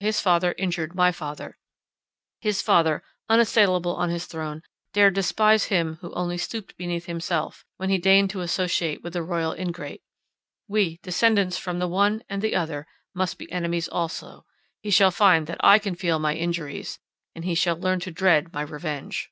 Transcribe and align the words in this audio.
His 0.00 0.20
father 0.20 0.54
injured 0.58 0.94
my 0.94 1.10
father—his 1.10 2.60
father, 2.60 3.02
unassailable 3.30 3.96
on 3.96 4.10
his 4.10 4.26
throne, 4.26 4.60
dared 4.92 5.14
despise 5.14 5.64
him 5.64 5.94
who 6.02 6.12
only 6.12 6.36
stooped 6.36 6.76
beneath 6.76 7.06
himself, 7.06 7.64
when 7.78 7.88
he 7.88 7.96
deigned 7.96 8.28
to 8.28 8.42
associate 8.42 9.00
with 9.02 9.14
the 9.14 9.22
royal 9.22 9.54
ingrate. 9.54 10.02
We, 10.68 10.98
descendants 11.02 11.56
from 11.56 11.78
the 11.78 11.88
one 11.88 12.22
and 12.28 12.42
the 12.42 12.54
other, 12.54 12.86
must 13.14 13.38
be 13.38 13.50
enemies 13.50 13.88
also. 13.88 14.44
He 14.82 14.90
shall 14.90 15.10
find 15.10 15.46
that 15.46 15.64
I 15.64 15.78
can 15.78 15.94
feel 15.94 16.18
my 16.18 16.34
injuries; 16.34 16.98
he 17.34 17.54
shall 17.54 17.76
learn 17.78 18.00
to 18.00 18.10
dread 18.10 18.52
my 18.52 18.60
revenge!" 18.60 19.30